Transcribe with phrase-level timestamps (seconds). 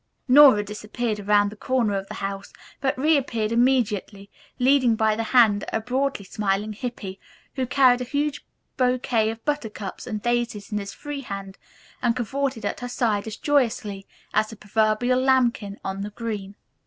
[0.27, 5.63] Nora disappeared around the corner of the house, but reappeared immediately, leading by the hand
[5.71, 7.19] a broadly smiling Hippy,
[7.53, 8.43] who carried a huge
[8.77, 11.59] bouquet of buttercups and daisies in his free hand
[12.01, 16.55] and cavorted at her side as joyously as the proverbial lambkin on the green.